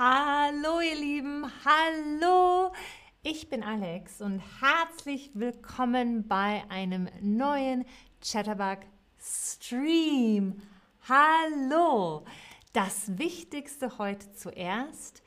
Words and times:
Hallo 0.00 0.80
ihr 0.80 0.94
Lieben, 0.94 1.44
hallo. 1.64 2.72
Ich 3.24 3.48
bin 3.48 3.64
Alex 3.64 4.20
und 4.20 4.40
herzlich 4.60 5.32
willkommen 5.34 6.28
bei 6.28 6.62
einem 6.68 7.08
neuen 7.20 7.84
Chatterbug 8.22 8.78
Stream. 9.20 10.62
Hallo. 11.08 12.24
Das 12.72 13.18
Wichtigste 13.18 13.98
heute 13.98 14.30
zuerst. 14.30 15.24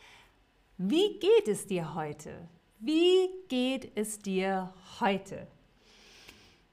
Wie 0.77 1.19
geht 1.19 1.49
es 1.49 1.67
dir 1.67 1.93
heute? 1.93 2.47
Wie 2.79 3.29
geht 3.49 3.91
es 3.95 4.19
dir 4.19 4.73
heute? 5.01 5.47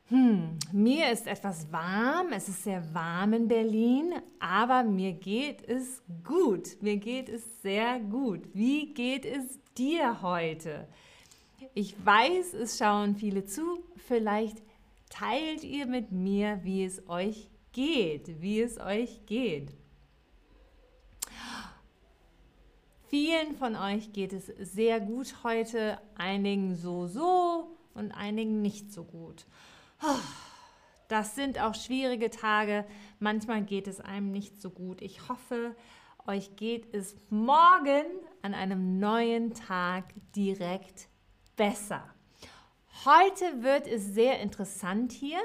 Hm, 0.08 0.58
mir 0.72 1.12
ist 1.12 1.26
etwas 1.26 1.70
warm, 1.70 2.32
es 2.32 2.48
ist 2.48 2.64
sehr 2.64 2.82
warm 2.94 3.34
in 3.34 3.46
Berlin, 3.46 4.14
aber 4.40 4.82
mir 4.82 5.12
geht 5.12 5.62
es 5.68 6.02
gut. 6.24 6.80
Mir 6.80 6.96
geht 6.96 7.28
es 7.28 7.60
sehr 7.60 8.00
gut. 8.00 8.48
Wie 8.54 8.94
geht 8.94 9.26
es 9.26 9.58
dir 9.76 10.22
heute? 10.22 10.88
Ich 11.74 11.94
weiß, 12.02 12.54
es 12.54 12.78
schauen 12.78 13.16
viele 13.16 13.44
zu. 13.44 13.84
Vielleicht 13.96 14.62
teilt 15.10 15.62
ihr 15.62 15.84
mit 15.84 16.10
mir, 16.10 16.60
wie 16.62 16.86
es 16.86 17.06
euch 17.06 17.50
geht, 17.72 18.40
wie 18.40 18.62
es 18.62 18.80
euch 18.80 19.26
geht. 19.26 19.74
Vielen 23.08 23.56
von 23.56 23.76
euch 23.76 24.14
geht 24.14 24.32
es 24.32 24.46
sehr 24.46 25.00
gut 25.00 25.44
heute, 25.44 25.98
einigen 26.16 26.76
so 26.76 27.06
so 27.06 27.76
und 27.92 28.12
einigen 28.12 28.62
nicht 28.62 28.90
so 28.90 29.04
gut. 29.04 29.44
Das 31.08 31.34
sind 31.34 31.58
auch 31.58 31.74
schwierige 31.74 32.30
Tage. 32.30 32.84
Manchmal 33.18 33.62
geht 33.62 33.88
es 33.88 34.00
einem 34.00 34.30
nicht 34.30 34.60
so 34.60 34.70
gut. 34.70 35.00
Ich 35.00 35.28
hoffe, 35.28 35.74
euch 36.26 36.56
geht 36.56 36.94
es 36.94 37.16
morgen 37.30 38.04
an 38.42 38.52
einem 38.52 38.98
neuen 38.98 39.54
Tag 39.54 40.12
direkt 40.36 41.08
besser. 41.56 42.04
Heute 43.06 43.62
wird 43.62 43.86
es 43.86 44.04
sehr 44.04 44.40
interessant 44.40 45.12
hier, 45.12 45.38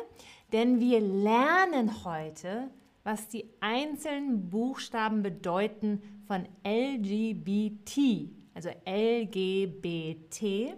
denn 0.51 0.81
wir 0.81 0.99
lernen 0.99 2.03
heute, 2.03 2.69
was 3.03 3.29
die 3.29 3.45
einzelnen 3.61 4.49
Buchstaben 4.49 5.23
bedeuten 5.23 6.01
von 6.27 6.45
LGBT, 6.65 8.29
also 8.53 8.69
LGBT. 8.85 10.75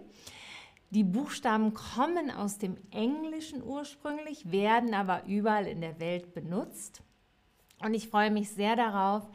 Die 0.90 1.04
Buchstaben 1.04 1.74
kommen 1.74 2.30
aus 2.30 2.58
dem 2.58 2.76
Englischen 2.90 3.62
ursprünglich, 3.62 4.50
werden 4.52 4.94
aber 4.94 5.24
überall 5.26 5.66
in 5.66 5.80
der 5.80 5.98
Welt 5.98 6.32
benutzt. 6.32 7.02
Und 7.80 7.94
ich 7.94 8.08
freue 8.08 8.30
mich 8.30 8.50
sehr 8.50 8.76
darauf, 8.76 9.28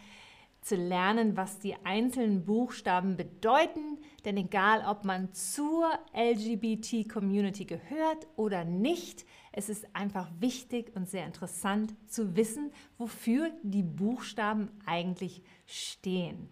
zu 0.62 0.76
lernen, 0.76 1.36
was 1.36 1.60
die 1.60 1.76
einzelnen 1.84 2.46
Buchstaben 2.46 3.18
bedeuten. 3.18 3.98
Denn 4.26 4.38
egal, 4.38 4.86
ob 4.88 5.04
man 5.04 5.34
zur 5.34 5.90
LGBT-Community 6.14 7.66
gehört 7.66 8.28
oder 8.36 8.64
nicht, 8.64 9.26
es 9.52 9.70
ist 9.70 9.96
einfach 9.96 10.30
wichtig 10.40 10.96
und 10.96 11.10
sehr 11.10 11.26
interessant 11.26 11.96
zu 12.08 12.36
wissen, 12.36 12.72
wofür 12.98 13.50
die 13.64 13.84
Buchstaben 13.84 14.70
eigentlich 14.86 15.42
stehen. 15.66 16.50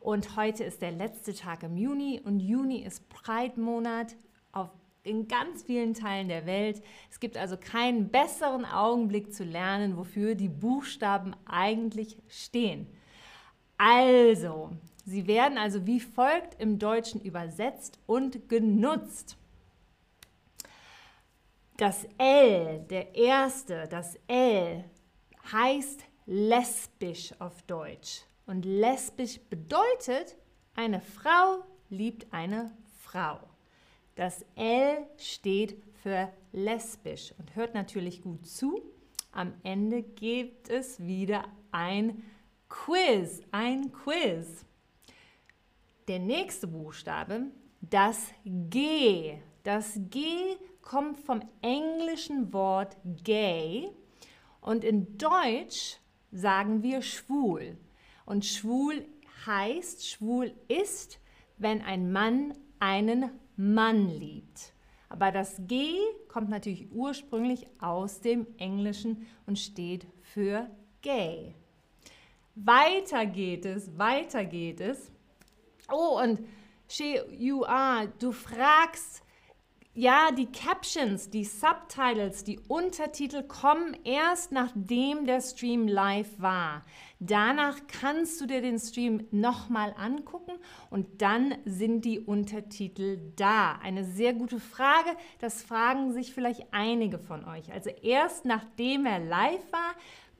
Und 0.00 0.36
heute 0.36 0.64
ist 0.64 0.80
der 0.80 0.92
letzte 0.92 1.34
Tag 1.34 1.62
im 1.62 1.76
Juni 1.76 2.20
und 2.24 2.40
Juni 2.40 2.82
ist 2.82 3.10
Pride-Monat 3.10 4.16
auf 4.52 4.70
in 5.02 5.28
ganz 5.28 5.62
vielen 5.62 5.94
Teilen 5.94 6.28
der 6.28 6.46
Welt. 6.46 6.82
Es 7.10 7.20
gibt 7.20 7.36
also 7.36 7.56
keinen 7.56 8.08
besseren 8.10 8.64
Augenblick 8.64 9.32
zu 9.32 9.44
lernen, 9.44 9.96
wofür 9.96 10.34
die 10.34 10.48
Buchstaben 10.48 11.34
eigentlich 11.46 12.18
stehen. 12.28 12.86
Also, 13.78 14.70
sie 15.06 15.26
werden 15.26 15.56
also 15.56 15.86
wie 15.86 16.00
folgt 16.00 16.60
im 16.60 16.78
Deutschen 16.78 17.20
übersetzt 17.22 17.98
und 18.06 18.48
genutzt. 18.48 19.36
Das 21.78 22.06
L, 22.18 22.84
der 22.90 23.14
erste, 23.14 23.88
das 23.88 24.18
L 24.26 24.84
heißt 25.50 26.04
lesbisch 26.26 27.32
auf 27.38 27.62
Deutsch. 27.62 28.20
Und 28.46 28.66
lesbisch 28.66 29.40
bedeutet, 29.48 30.36
eine 30.74 31.00
Frau 31.00 31.64
liebt 31.88 32.30
eine 32.34 32.70
Frau. 32.98 33.40
Das 34.20 34.44
L 34.54 35.06
steht 35.16 35.82
für 36.02 36.30
lesbisch 36.52 37.32
und 37.38 37.56
hört 37.56 37.72
natürlich 37.72 38.20
gut 38.20 38.46
zu. 38.46 38.82
Am 39.32 39.54
Ende 39.62 40.02
gibt 40.02 40.68
es 40.68 41.00
wieder 41.00 41.44
ein 41.72 42.22
Quiz, 42.68 43.40
ein 43.50 43.90
Quiz. 43.92 44.66
Der 46.06 46.18
nächste 46.18 46.66
Buchstabe, 46.66 47.46
das 47.80 48.26
G. 48.44 49.38
Das 49.62 49.98
G 50.10 50.28
kommt 50.82 51.18
vom 51.20 51.40
englischen 51.62 52.52
Wort 52.52 52.98
gay 53.24 53.88
und 54.60 54.84
in 54.84 55.16
Deutsch 55.16 55.96
sagen 56.30 56.82
wir 56.82 57.00
schwul. 57.00 57.78
Und 58.26 58.44
schwul 58.44 59.02
heißt, 59.46 60.06
schwul 60.06 60.52
ist, 60.68 61.18
wenn 61.56 61.80
ein 61.80 62.12
Mann 62.12 62.52
einen 62.80 63.30
Mann 63.60 64.08
liebt. 64.08 64.72
Aber 65.10 65.30
das 65.30 65.56
G 65.66 65.98
kommt 66.28 66.48
natürlich 66.48 66.90
ursprünglich 66.92 67.66
aus 67.78 68.20
dem 68.20 68.46
Englischen 68.56 69.26
und 69.46 69.58
steht 69.58 70.06
für 70.22 70.70
gay. 71.02 71.54
Weiter 72.54 73.26
geht 73.26 73.66
es, 73.66 73.98
weiter 73.98 74.46
geht 74.46 74.80
es. 74.80 75.12
Oh, 75.92 76.18
und 76.22 76.40
She 76.88 77.20
You 77.30 77.64
Are, 77.64 78.10
du 78.18 78.32
fragst, 78.32 79.22
ja, 79.92 80.30
die 80.30 80.46
Captions, 80.46 81.30
die 81.30 81.44
Subtitles, 81.44 82.44
die 82.44 82.60
Untertitel 82.68 83.42
kommen 83.42 83.96
erst 84.04 84.52
nachdem 84.52 85.26
der 85.26 85.40
Stream 85.40 85.88
live 85.88 86.38
war. 86.38 86.84
Danach 87.18 87.76
kannst 87.88 88.40
du 88.40 88.46
dir 88.46 88.62
den 88.62 88.78
Stream 88.78 89.26
nochmal 89.32 89.92
angucken 89.98 90.52
und 90.90 91.20
dann 91.20 91.56
sind 91.64 92.04
die 92.04 92.20
Untertitel 92.20 93.18
da. 93.34 93.80
Eine 93.82 94.04
sehr 94.04 94.32
gute 94.32 94.60
Frage. 94.60 95.10
Das 95.40 95.62
fragen 95.62 96.12
sich 96.12 96.32
vielleicht 96.32 96.68
einige 96.70 97.18
von 97.18 97.44
euch. 97.44 97.72
Also 97.72 97.90
erst 97.90 98.44
nachdem 98.44 99.06
er 99.06 99.18
live 99.18 99.72
war, 99.72 99.94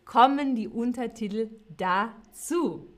kommen 0.04 0.54
die 0.54 0.68
Untertitel 0.68 1.50
dazu. 1.76 2.89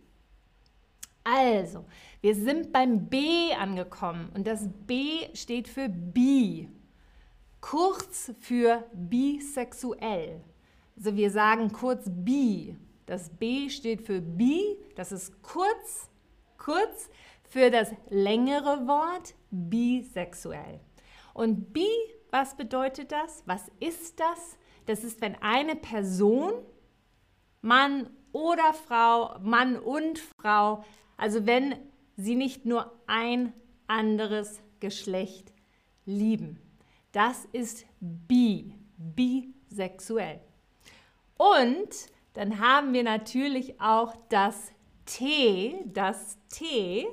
Also, 1.25 1.84
wir 2.21 2.34
sind 2.34 2.72
beim 2.72 3.09
B 3.09 3.53
angekommen 3.53 4.31
und 4.34 4.47
das 4.47 4.69
B 4.87 5.28
steht 5.34 5.69
für 5.69 5.88
bi, 5.88 6.69
kurz 7.60 8.33
für 8.41 8.84
bisexuell. 8.93 10.41
Also 10.97 11.16
wir 11.16 11.31
sagen 11.31 11.72
kurz 11.72 12.05
bi. 12.09 12.77
Das 13.06 13.31
B 13.31 13.69
steht 13.69 14.03
für 14.03 14.21
bi, 14.21 14.77
das 14.94 15.12
ist 15.12 15.43
kurz, 15.43 16.09
kurz 16.59 17.10
für 17.49 17.71
das 17.71 17.93
längere 18.09 18.87
Wort 18.87 19.34
bisexuell. 19.50 20.81
Und 21.34 21.72
bi, 21.72 21.89
was 22.31 22.56
bedeutet 22.56 23.12
das? 23.12 23.43
Was 23.47 23.71
ist 23.81 24.19
das? 24.21 24.59
Das 24.87 25.04
ist, 25.04 25.21
wenn 25.21 25.37
eine 25.43 25.77
Person 25.77 26.53
Mann 27.60 28.10
oder 28.32 28.75
Frau, 28.75 29.38
Mann 29.41 29.78
und 29.78 30.19
Frau, 30.19 30.84
also 31.16 31.47
wenn 31.47 31.76
sie 32.16 32.34
nicht 32.34 32.66
nur 32.66 32.93
ein 33.06 33.53
anderes 33.87 34.62
Geschlecht 34.81 35.53
lieben. 36.04 36.59
Das 37.12 37.47
ist 37.53 37.84
bi, 38.00 38.75
bisexuell. 38.97 40.41
Und 41.37 41.88
dann 42.34 42.59
haben 42.59 42.92
wir 42.92 43.03
natürlich 43.03 43.80
auch 43.80 44.15
das 44.28 44.72
T, 45.04 45.84
das 45.86 46.39
T. 46.48 47.06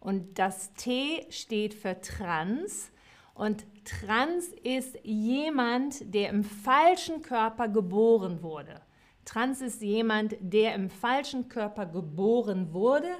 Und 0.00 0.38
das 0.38 0.72
T 0.74 1.26
steht 1.30 1.74
für 1.74 2.00
trans. 2.00 2.90
Und 3.34 3.66
trans 3.84 4.48
ist 4.62 4.96
jemand, 5.02 6.14
der 6.14 6.30
im 6.30 6.44
falschen 6.44 7.22
Körper 7.22 7.68
geboren 7.68 8.42
wurde. 8.42 8.80
Trans 9.26 9.60
ist 9.60 9.82
jemand, 9.82 10.36
der 10.40 10.74
im 10.74 10.88
falschen 10.88 11.50
Körper 11.50 11.84
geboren 11.84 12.72
wurde, 12.72 13.10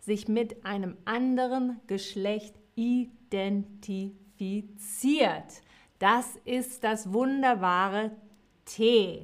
sich 0.00 0.28
mit 0.28 0.64
einem 0.64 0.96
anderen 1.04 1.78
Geschlecht 1.88 2.54
identifiziert. 2.76 5.60
Das 5.98 6.36
ist 6.44 6.84
das 6.84 7.12
wunderbare 7.12 8.12
T. 8.64 9.22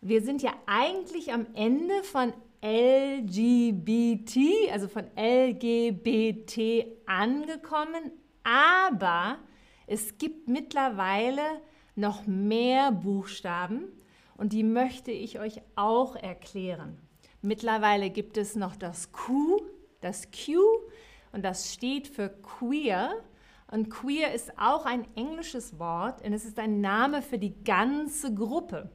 Wir 0.00 0.22
sind 0.22 0.42
ja 0.42 0.52
eigentlich 0.66 1.32
am 1.32 1.48
Ende 1.54 2.04
von 2.04 2.32
LGBT, 2.62 4.70
also 4.70 4.86
von 4.86 5.06
LGBT 5.16 6.86
angekommen, 7.06 8.12
aber 8.44 9.38
es 9.88 10.18
gibt 10.18 10.46
mittlerweile 10.46 11.42
noch 11.96 12.28
mehr 12.28 12.92
Buchstaben 12.92 13.88
und 14.42 14.52
die 14.52 14.64
möchte 14.64 15.12
ich 15.12 15.38
euch 15.38 15.62
auch 15.76 16.16
erklären. 16.16 16.98
Mittlerweile 17.42 18.10
gibt 18.10 18.36
es 18.36 18.56
noch 18.56 18.74
das 18.74 19.12
Q, 19.12 19.62
das 20.00 20.30
Q 20.32 20.58
und 21.30 21.44
das 21.44 21.72
steht 21.72 22.08
für 22.08 22.28
queer. 22.28 23.12
Und 23.70 23.88
queer 23.88 24.34
ist 24.34 24.58
auch 24.58 24.84
ein 24.84 25.06
englisches 25.14 25.78
Wort 25.78 26.26
und 26.26 26.32
es 26.32 26.44
ist 26.44 26.58
ein 26.58 26.80
Name 26.80 27.22
für 27.22 27.38
die 27.38 27.54
ganze 27.62 28.34
Gruppe. 28.34 28.90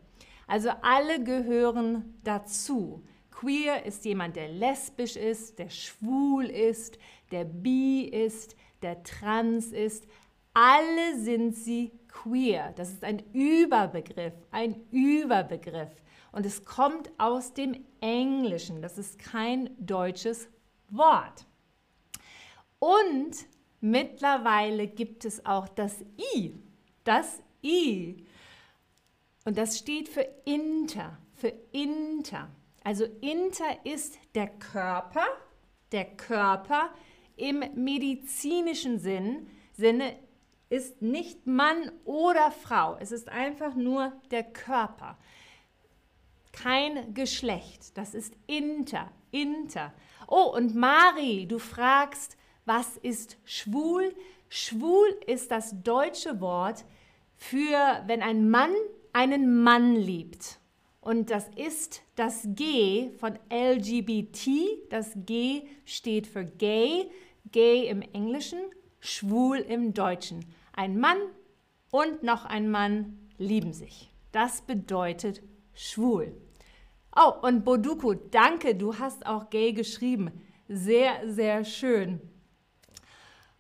Also 0.48 0.70
alle 0.82 1.24
gehören 1.24 2.20
dazu. 2.26 3.06
Queer 3.32 3.86
ist 3.86 4.04
jemand, 4.04 4.36
der 4.36 4.50
lesbisch 4.50 5.16
ist, 5.16 5.60
der 5.60 5.70
schwul 5.70 6.48
ist, 6.48 7.00
der 7.32 7.46
bi 7.46 8.02
ist, 8.02 8.58
der 8.82 9.02
trans 9.02 9.68
ist. 9.68 10.08
Alle 10.54 11.18
sind 11.18 11.56
sie 11.56 11.97
queer. 12.08 12.74
Das 12.76 12.90
ist 12.90 13.04
ein 13.04 13.24
Überbegriff, 13.34 14.34
ein 14.52 14.82
Überbegriff. 14.92 15.92
Und 16.32 16.46
es 16.46 16.66
kommt 16.66 17.10
aus 17.18 17.54
dem 17.54 17.86
Englischen. 18.02 18.82
Das 18.82 18.98
ist 18.98 19.18
kein 19.20 19.70
deutsches 19.80 20.50
Wort. 20.90 21.46
Und 22.80 23.48
mittlerweile 23.82 24.88
gibt 24.88 25.26
es 25.26 25.46
auch 25.46 25.68
das 25.68 26.04
I. 26.36 26.54
Das 27.04 27.42
I. 27.64 28.26
Und 29.46 29.58
das 29.58 29.78
steht 29.78 30.10
für 30.10 30.28
Inter, 30.46 31.18
für 31.34 31.54
Inter. 31.72 32.50
Also 32.84 33.06
Inter 33.22 33.86
ist 33.86 34.20
der 34.36 34.48
Körper, 34.48 35.26
der 35.92 36.06
Körper 36.06 36.90
im 37.36 37.64
medizinischen 37.76 39.00
Sinn, 39.00 39.48
Sinne 39.74 40.16
ist 40.70 41.02
nicht 41.02 41.48
Mann 41.48 41.92
oder 42.06 42.52
Frau. 42.52 42.98
Es 43.00 43.12
ist 43.12 43.30
einfach 43.30 43.76
nur 43.76 44.14
der 44.32 44.44
Körper. 44.44 45.18
Kein 46.52 47.14
Geschlecht. 47.14 47.98
Das 47.98 48.14
ist 48.14 48.34
Inter, 48.48 49.12
Inter. 49.32 49.94
Oh, 50.28 50.54
und 50.56 50.76
Mari, 50.76 51.48
du 51.48 51.60
fragst, 51.60 52.38
was 52.66 52.98
ist 52.98 53.38
schwul? 53.46 54.14
Schwul 54.50 55.08
ist 55.26 55.52
das 55.52 55.82
deutsche 55.84 56.42
Wort 56.42 56.84
für, 57.36 58.04
wenn 58.08 58.22
ein 58.22 58.50
Mann 58.50 58.74
einen 59.14 59.64
Mann 59.64 59.96
liebt. 59.96 60.60
Und 61.02 61.32
das 61.32 61.50
ist 61.56 62.04
das 62.16 62.42
G 62.44 63.12
von 63.18 63.40
LGBT. 63.50 64.50
Das 64.90 65.14
G 65.16 65.64
steht 65.86 66.28
für 66.28 66.46
gay, 66.46 67.10
gay 67.52 67.88
im 67.88 68.02
Englischen, 68.02 68.60
schwul 69.00 69.58
im 69.58 69.94
Deutschen. 69.94 70.46
Ein 70.74 71.00
Mann 71.00 71.18
und 71.92 72.24
noch 72.24 72.46
ein 72.46 72.70
Mann 72.70 73.18
lieben 73.38 73.74
sich. 73.74 74.12
Das 74.32 74.62
bedeutet 74.62 75.42
schwul. 75.74 76.36
Oh, 77.16 77.34
und 77.42 77.64
Boduku, 77.64 78.14
danke, 78.14 78.76
du 78.76 79.00
hast 79.00 79.26
auch 79.26 79.50
gay 79.50 79.74
geschrieben. 79.74 80.32
Sehr, 80.68 81.32
sehr 81.32 81.64
schön. 81.64 82.22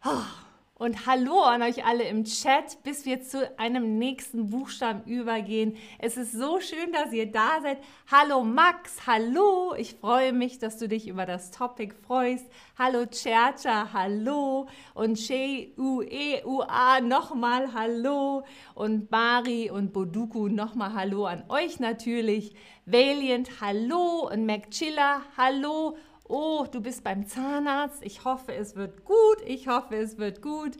Oh. 0.05 0.46
Und 0.79 1.07
hallo 1.07 1.41
an 1.41 1.63
euch 1.63 1.85
alle 1.85 2.03
im 2.03 2.23
Chat, 2.23 2.83
bis 2.83 3.07
wir 3.07 3.23
zu 3.23 3.51
einem 3.57 3.97
nächsten 3.97 4.51
Buchstaben 4.51 5.01
übergehen. 5.09 5.75
Es 5.97 6.17
ist 6.17 6.33
so 6.33 6.59
schön, 6.59 6.91
dass 6.93 7.11
ihr 7.11 7.31
da 7.31 7.61
seid. 7.63 7.79
Hallo 8.11 8.43
Max, 8.43 9.07
hallo. 9.07 9.73
Ich 9.75 9.95
freue 9.95 10.33
mich, 10.33 10.59
dass 10.59 10.77
du 10.77 10.87
dich 10.87 11.07
über 11.07 11.25
das 11.25 11.49
Topic 11.49 11.95
freust. 12.05 12.45
Hallo 12.77 13.07
Chercha, 13.07 13.91
hallo. 13.91 14.67
Und 14.93 15.17
She, 15.17 15.73
U, 15.79 16.03
E, 16.03 16.43
U, 16.45 16.61
A, 16.61 17.01
nochmal 17.01 17.73
hallo. 17.73 18.43
Und 18.75 19.09
Mari 19.09 19.71
und 19.71 19.93
Boduku, 19.93 20.47
nochmal 20.47 20.93
hallo 20.93 21.25
an 21.25 21.43
euch 21.49 21.79
natürlich. 21.79 22.53
Valiant, 22.85 23.61
hallo. 23.61 24.29
Und 24.31 24.45
McChilla, 24.45 25.23
hallo 25.37 25.97
oh, 26.27 26.65
du 26.71 26.81
bist 26.81 27.03
beim 27.03 27.27
Zahnarzt, 27.27 28.03
ich 28.03 28.23
hoffe, 28.25 28.53
es 28.53 28.75
wird 28.75 29.05
gut, 29.05 29.41
ich 29.45 29.67
hoffe, 29.67 29.95
es 29.95 30.17
wird 30.17 30.41
gut. 30.41 30.77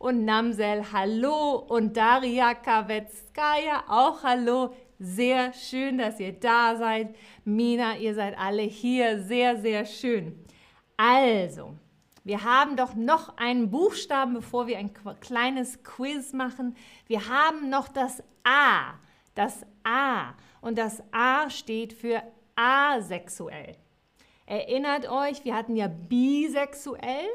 Und 0.00 0.24
Namsel, 0.24 0.92
hallo. 0.92 1.56
Und 1.56 1.94
Daria 1.94 2.54
Kavetskaya, 2.54 3.84
auch 3.86 4.22
hallo. 4.22 4.74
Sehr 4.98 5.52
schön, 5.52 5.98
dass 5.98 6.18
ihr 6.18 6.32
da 6.32 6.74
seid. 6.76 7.14
Mina, 7.44 7.98
ihr 7.98 8.14
seid 8.14 8.38
alle 8.38 8.62
hier. 8.62 9.22
Sehr, 9.22 9.60
sehr 9.60 9.84
schön. 9.84 10.42
Also, 10.96 11.74
wir 12.24 12.44
haben 12.44 12.76
doch 12.76 12.94
noch 12.94 13.36
einen 13.36 13.70
Buchstaben, 13.70 14.32
bevor 14.32 14.66
wir 14.66 14.78
ein 14.78 14.90
kleines 15.20 15.82
Quiz 15.82 16.32
machen. 16.32 16.76
Wir 17.06 17.28
haben 17.28 17.68
noch 17.68 17.88
das 17.88 18.22
A. 18.42 18.94
Das 19.34 19.66
A. 19.84 20.32
Und 20.62 20.78
das 20.78 21.02
A 21.12 21.50
steht 21.50 21.92
für 21.92 22.22
asexuell. 22.56 23.76
Erinnert 24.50 25.08
euch, 25.08 25.44
wir 25.44 25.54
hatten 25.54 25.76
ja 25.76 25.86
bisexuell, 25.86 27.28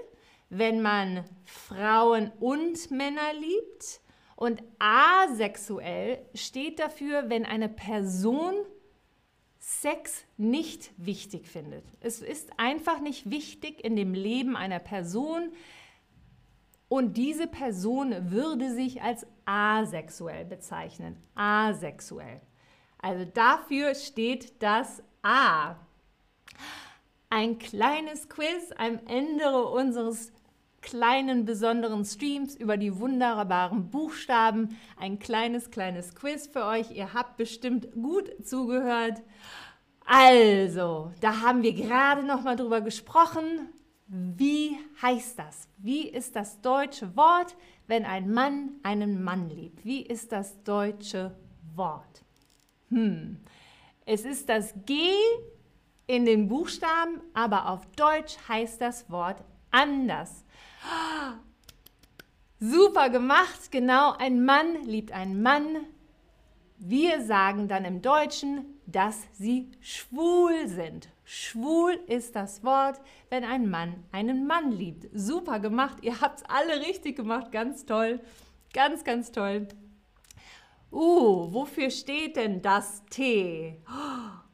wenn 0.50 0.81
man 0.81 1.23
Frauen 1.45 2.29
und 2.41 2.91
Männer 2.91 3.31
liebt. 3.39 4.01
Und 4.35 4.62
asexuell 4.79 6.19
steht 6.33 6.77
dafür, 6.77 7.29
wenn 7.29 7.45
eine 7.45 7.69
Person 7.69 8.53
Sex 9.59 10.25
nicht 10.35 10.91
wichtig 10.97 11.47
findet. 11.47 11.85
Es 12.01 12.21
ist 12.21 12.59
einfach 12.59 13.00
nicht 13.00 13.29
wichtig 13.29 13.85
in 13.85 13.95
dem 13.95 14.13
Leben 14.13 14.57
einer 14.57 14.79
Person 14.79 15.53
und 16.89 17.15
diese 17.15 17.47
Person 17.47 18.29
würde 18.29 18.73
sich 18.73 19.01
als 19.01 19.25
asexuell 19.45 20.44
bezeichnen. 20.44 21.15
Asexuell. 21.33 22.41
Also 22.97 23.23
dafür 23.23 23.95
steht 23.95 24.61
das 24.61 25.01
A 25.23 25.77
ein 27.30 27.57
kleines 27.60 28.30
Quiz 28.30 28.72
am 28.77 29.00
Ende 29.07 29.66
unseres 29.66 30.31
kleinen 30.81 31.45
besonderen 31.45 32.06
Streams 32.06 32.56
über 32.56 32.77
die 32.77 33.00
wunderbaren 33.00 33.89
Buchstaben. 33.89 34.77
Ein 34.98 35.19
kleines, 35.19 35.72
kleines 35.72 36.13
Quiz 36.16 36.48
für 36.48 36.66
euch. 36.66 36.92
Ihr 36.92 37.13
habt 37.13 37.38
bestimmt 37.38 37.92
gut 37.94 38.31
zugehört. 38.44 39.22
Also, 40.06 41.12
da 41.19 41.42
haben 41.42 41.63
wir 41.63 41.74
gerade 41.74 42.24
noch 42.24 42.44
mal 42.44 42.56
drüber 42.56 42.81
gesprochen. 42.81 43.69
Wie 44.07 44.78
heißt 45.01 45.39
das? 45.39 45.68
Wie 45.78 46.07
ist 46.07 46.36
das 46.36 46.62
deutsche 46.62 47.16
Wort, 47.18 47.56
wenn 47.88 48.06
ein 48.06 48.31
Mann 48.31 48.74
einen 48.83 49.24
Mann 49.24 49.50
liebt? 49.50 49.83
Wie 49.83 50.04
ist 50.04 50.31
das 50.31 50.62
deutsche 50.63 51.36
Wort? 51.74 52.24
Hm. 52.89 53.38
Es 54.06 54.24
ist 54.24 54.48
das 54.50 54.75
G 54.86 55.10
in 56.07 56.26
den 56.26 56.47
Buchstaben, 56.47 57.21
aber 57.33 57.69
auf 57.69 57.85
Deutsch 57.95 58.38
heißt 58.47 58.81
das 58.81 59.09
Wort 59.09 59.44
anders. 59.71 60.44
Super 62.59 63.09
gemacht, 63.09 63.71
genau, 63.71 64.14
ein 64.18 64.45
Mann 64.45 64.85
liebt 64.85 65.12
einen 65.12 65.42
Mann. 65.42 65.66
Wir 66.78 67.21
sagen 67.24 67.68
dann 67.68 67.85
im 67.85 68.02
Deutschen, 68.02 68.66
dass 68.85 69.24
sie 69.33 69.71
schwul 69.81 70.68
sind. 70.68 71.09
Schwul 71.24 71.94
ist 72.07 72.35
das 72.35 72.64
Wort, 72.64 73.02
wenn 73.30 73.44
ein 73.44 73.69
Mann 73.69 74.04
einen 74.12 74.45
Mann 74.45 74.71
liebt. 74.71 75.07
Super 75.14 75.59
gemacht, 75.59 75.97
ihr 76.02 76.21
habt 76.21 76.40
es 76.40 76.45
alle 76.47 76.85
richtig 76.85 77.16
gemacht, 77.16 77.52
ganz 77.52 77.85
toll, 77.85 78.19
ganz, 78.74 79.04
ganz 79.04 79.31
toll. 79.31 79.68
Uh, 80.92 81.52
wofür 81.52 81.90
steht 81.90 82.35
denn 82.35 82.62
das 82.62 83.04
T? 83.09 83.81
Oh, 83.90 84.44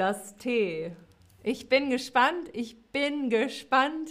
das 0.00 0.34
T. 0.38 0.96
Ich 1.42 1.68
bin 1.68 1.90
gespannt, 1.90 2.48
ich 2.54 2.90
bin 2.90 3.28
gespannt. 3.28 4.08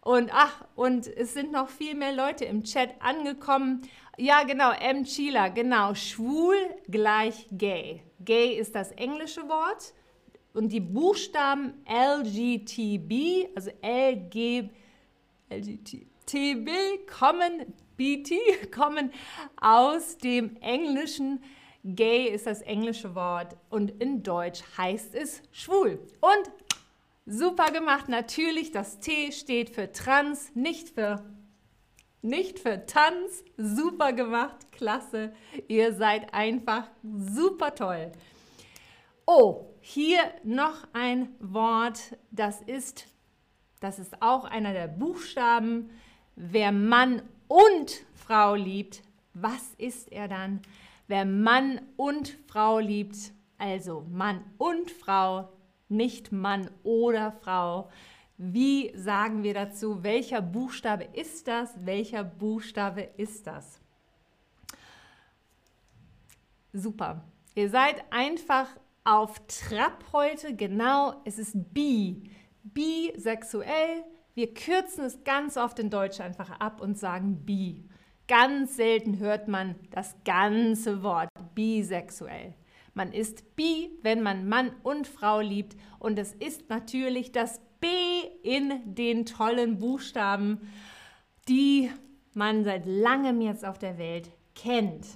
Und 0.00 0.30
ach, 0.32 0.64
und 0.76 1.08
es 1.08 1.34
sind 1.34 1.50
noch 1.50 1.68
viel 1.68 1.96
mehr 1.96 2.12
Leute 2.12 2.44
im 2.44 2.62
Chat 2.62 2.90
angekommen. 3.00 3.82
Ja, 4.16 4.44
genau, 4.44 4.70
M. 4.70 5.02
Chila, 5.02 5.48
genau. 5.48 5.94
Schwul 5.94 6.54
gleich 6.88 7.48
gay. 7.50 8.04
Gay 8.20 8.54
ist 8.54 8.76
das 8.76 8.92
englische 8.92 9.48
Wort. 9.48 9.92
Und 10.52 10.68
die 10.68 10.78
Buchstaben 10.78 11.84
LGTB, 11.88 13.48
also 13.56 13.72
LG, 13.82 14.70
LGTB, 15.50 17.08
kommen, 17.08 17.74
BT, 17.96 18.34
kommen 18.72 19.10
aus 19.60 20.16
dem 20.16 20.56
englischen 20.60 21.42
Gay 21.84 22.28
ist 22.28 22.46
das 22.46 22.62
englische 22.62 23.14
Wort 23.14 23.56
und 23.70 23.90
in 24.02 24.22
Deutsch 24.22 24.62
heißt 24.76 25.14
es 25.14 25.42
schwul. 25.52 26.00
Und 26.20 26.50
super 27.26 27.70
gemacht, 27.70 28.08
natürlich, 28.08 28.72
das 28.72 29.00
T 29.00 29.30
steht 29.32 29.70
für 29.70 29.92
trans, 29.92 30.54
nicht 30.54 30.90
für 30.90 31.22
nicht 32.22 32.58
für 32.58 32.86
Tanz. 32.86 33.44
Super 33.58 34.14
gemacht, 34.14 34.72
klasse. 34.72 35.34
Ihr 35.68 35.92
seid 35.92 36.32
einfach 36.32 36.88
super 37.02 37.74
toll. 37.74 38.12
Oh, 39.26 39.66
hier 39.80 40.20
noch 40.42 40.88
ein 40.94 41.28
Wort, 41.38 42.16
das 42.30 42.62
ist 42.62 43.06
das 43.84 43.98
ist 43.98 44.22
auch 44.22 44.46
einer 44.46 44.72
der 44.72 44.88
Buchstaben. 44.88 45.90
Wer 46.36 46.72
Mann 46.72 47.20
und 47.48 48.06
Frau 48.14 48.54
liebt, 48.54 49.02
was 49.34 49.74
ist 49.76 50.10
er 50.10 50.26
dann? 50.26 50.62
Wer 51.06 51.24
Mann 51.24 51.80
und 51.96 52.36
Frau 52.46 52.78
liebt, 52.78 53.32
also 53.58 54.06
Mann 54.10 54.44
und 54.58 54.90
Frau, 54.90 55.48
nicht 55.88 56.32
Mann 56.32 56.70
oder 56.82 57.32
Frau, 57.32 57.90
Wie 58.36 58.92
sagen 58.96 59.44
wir 59.44 59.54
dazu? 59.54 60.02
Welcher 60.02 60.42
Buchstabe 60.42 61.04
ist 61.12 61.46
das? 61.46 61.72
Welcher 61.84 62.24
Buchstabe 62.24 63.02
ist 63.16 63.46
das? 63.46 63.80
Super. 66.72 67.24
Ihr 67.54 67.70
seid 67.70 68.02
einfach 68.10 68.66
auf 69.04 69.40
Trab 69.46 70.12
heute. 70.12 70.56
Genau, 70.56 71.14
es 71.24 71.38
ist 71.38 71.54
bi. 71.72 72.28
Bisexuell. 72.64 74.02
Wir 74.34 74.52
kürzen 74.52 75.04
es 75.04 75.22
ganz 75.22 75.56
oft 75.56 75.78
in 75.78 75.90
Deutsch 75.90 76.20
einfach 76.20 76.58
ab 76.58 76.80
und 76.80 76.98
sagen 76.98 77.44
bi. 77.44 77.88
Ganz 78.26 78.76
selten 78.76 79.18
hört 79.18 79.48
man 79.48 79.74
das 79.90 80.14
ganze 80.24 81.02
Wort 81.02 81.28
bisexuell. 81.54 82.54
Man 82.94 83.12
ist 83.12 83.56
bi, 83.56 83.90
wenn 84.02 84.22
man 84.22 84.48
Mann 84.48 84.70
und 84.82 85.06
Frau 85.06 85.40
liebt 85.40 85.76
und 85.98 86.18
es 86.18 86.32
ist 86.32 86.70
natürlich 86.70 87.32
das 87.32 87.60
B 87.80 87.88
in 88.42 88.94
den 88.94 89.26
tollen 89.26 89.78
Buchstaben, 89.78 90.72
die 91.48 91.90
man 92.32 92.64
seit 92.64 92.86
langem 92.86 93.40
jetzt 93.42 93.64
auf 93.64 93.78
der 93.78 93.98
Welt 93.98 94.30
kennt. 94.54 95.06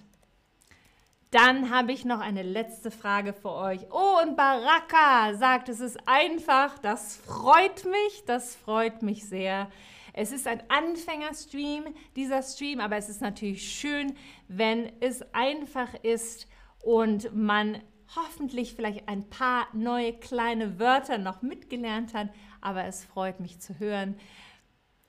Dann 1.30 1.70
habe 1.70 1.92
ich 1.92 2.04
noch 2.04 2.20
eine 2.20 2.42
letzte 2.42 2.90
Frage 2.90 3.32
für 3.32 3.52
euch. 3.52 3.86
Oh, 3.90 4.22
und 4.22 4.36
Baraka 4.36 5.34
sagt, 5.34 5.68
es 5.68 5.80
ist 5.80 5.98
einfach. 6.06 6.78
Das 6.78 7.16
freut 7.16 7.84
mich, 7.84 8.24
das 8.26 8.56
freut 8.56 9.02
mich 9.02 9.28
sehr. 9.28 9.70
Es 10.12 10.32
ist 10.32 10.46
ein 10.46 10.62
Anfängerstream, 10.68 11.84
dieser 12.16 12.42
Stream, 12.42 12.80
aber 12.80 12.96
es 12.96 13.08
ist 13.08 13.20
natürlich 13.20 13.70
schön, 13.70 14.14
wenn 14.48 14.92
es 15.00 15.22
einfach 15.34 15.94
ist 16.02 16.46
und 16.82 17.34
man 17.34 17.82
hoffentlich 18.16 18.74
vielleicht 18.74 19.08
ein 19.08 19.28
paar 19.28 19.68
neue 19.74 20.14
kleine 20.14 20.78
Wörter 20.78 21.18
noch 21.18 21.42
mitgelernt 21.42 22.14
hat, 22.14 22.30
aber 22.60 22.84
es 22.84 23.04
freut 23.04 23.40
mich 23.40 23.60
zu 23.60 23.78
hören. 23.78 24.18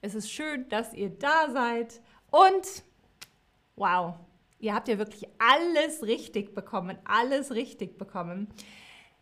Es 0.02 0.16
ist 0.16 0.32
schön, 0.32 0.68
dass 0.70 0.94
ihr 0.94 1.10
da 1.10 1.50
seid 1.52 2.02
und 2.32 2.84
wow, 3.76 4.16
Ihr 4.60 4.76
habt 4.76 4.90
ja 4.90 4.98
wirklich 4.98 5.26
alles 5.38 6.04
richtig 6.04 6.54
bekommen, 6.54 6.98
alles 7.06 7.52
richtig 7.52 7.98
bekommen. 7.98 8.50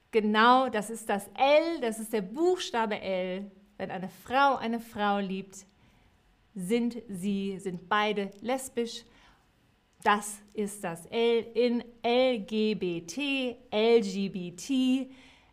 Genau, 0.09 0.67
das 0.69 0.89
ist 0.89 1.09
das 1.09 1.29
L, 1.35 1.79
das 1.81 1.99
ist 1.99 2.11
der 2.11 2.23
Buchstabe 2.23 2.99
L. 2.99 3.51
Wenn 3.77 3.91
eine 3.91 4.09
Frau 4.09 4.55
eine 4.55 4.79
Frau 4.79 5.19
liebt, 5.19 5.65
sind 6.55 6.97
sie, 7.07 7.59
sind 7.59 7.87
beide 7.87 8.31
lesbisch. 8.41 9.03
Das 10.03 10.39
ist 10.53 10.83
das 10.83 11.05
L 11.07 11.45
in 11.53 11.83
LGBT, 12.03 13.57
LGBT. 13.71 15.09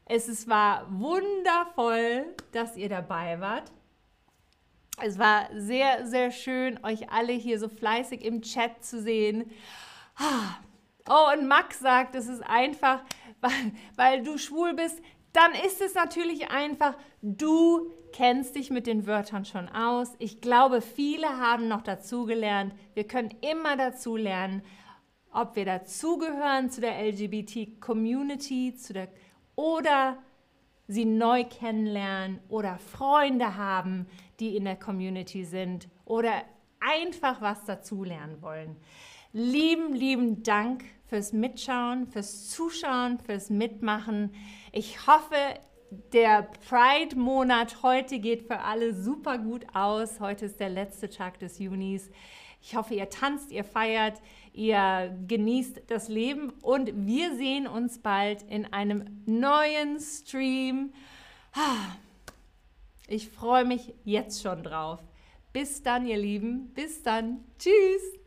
Es 0.07 0.49
war 0.49 0.87
wundervoll, 0.91 2.35
dass 2.53 2.77
ihr 2.77 2.89
dabei 2.89 3.41
wart. 3.41 3.71
Es 5.03 5.19
war 5.19 5.49
sehr, 5.55 6.07
sehr 6.07 6.31
schön, 6.31 6.79
euch 6.85 7.11
alle 7.11 7.33
hier 7.33 7.59
so 7.59 7.69
fleißig 7.69 8.25
im 8.25 8.43
Chat 8.43 8.85
zu 8.85 9.03
sehen. 9.03 9.51
Oh, 11.09 11.33
und 11.35 11.49
Max 11.49 11.81
sagt, 11.81 12.15
es 12.15 12.29
ist 12.29 12.43
einfach, 12.43 13.01
weil, 13.41 13.73
weil 13.97 14.23
du 14.23 14.39
schwul 14.39 14.75
bist, 14.75 15.03
dann 15.33 15.53
ist 15.67 15.81
es 15.81 15.95
natürlich 15.95 16.51
einfach, 16.51 16.97
du 17.21 17.91
kennst 18.15 18.55
dich 18.55 18.71
mit 18.71 18.87
den 18.87 19.09
Wörtern 19.09 19.45
schon 19.45 19.69
aus. 19.69 20.15
Ich 20.21 20.41
glaube, 20.41 20.81
viele 20.81 21.27
haben 21.27 21.67
noch 21.67 21.83
dazugelernt. 21.83 22.73
Wir 22.95 23.09
können 23.09 23.35
immer 23.41 23.77
dazu 23.77 24.15
lernen, 24.15 24.63
ob 25.33 25.57
wir 25.57 25.65
dazugehören 25.65 26.71
zu 26.71 26.81
der 26.81 26.97
LGBT-Community 27.05 28.73
oder 29.57 30.17
sie 30.87 31.05
neu 31.05 31.43
kennenlernen 31.43 32.39
oder 32.49 32.79
Freunde 32.79 33.57
haben, 33.57 34.07
die 34.39 34.57
in 34.57 34.65
der 34.65 34.77
Community 34.77 35.45
sind 35.45 35.89
oder 36.05 36.45
einfach 36.79 37.41
was 37.41 37.65
dazulernen 37.65 38.41
wollen. 38.43 38.77
Lieben, 39.33 39.93
lieben 39.93 40.45
Dank 40.45 40.85
fürs 41.07 41.33
Mitschauen, 41.33 42.07
fürs 42.07 42.49
Zuschauen, 42.49 43.19
fürs 43.19 43.51
Mitmachen. 43.51 44.33
Ich 44.71 45.09
hoffe, 45.09 45.35
der 46.13 46.49
Pride-Monat 46.69 47.83
heute 47.83 48.19
geht 48.19 48.47
für 48.47 48.61
alle 48.61 48.95
super 48.95 49.39
gut 49.39 49.65
aus. 49.75 50.21
Heute 50.21 50.47
ist 50.47 50.61
der 50.61 50.71
letzte 50.71 51.09
Tag 51.09 51.39
des 51.39 51.59
Junis. 51.59 52.11
Ich 52.63 52.77
hoffe, 52.77 52.95
ihr 52.95 53.11
tanzt, 53.11 53.53
ihr 53.53 53.65
feiert, 53.65 54.21
ihr 54.53 55.15
genießt 55.29 55.83
das 55.89 56.09
Leben 56.09 56.51
und 56.63 57.07
wir 57.07 57.37
sehen 57.37 57.67
uns 57.67 57.99
bald 57.99 58.43
in 58.45 58.73
einem 58.73 59.23
neuen 59.27 60.01
Stream. 60.01 60.93
Ich 63.07 63.29
freue 63.29 63.67
mich 63.67 63.95
jetzt 64.05 64.43
schon 64.43 64.63
drauf. 64.63 65.01
Bis 65.53 65.83
dann, 65.83 66.07
ihr 66.07 66.17
Lieben. 66.17 66.73
Bis 66.75 67.03
dann. 67.03 67.45
Tschüss. 67.59 68.24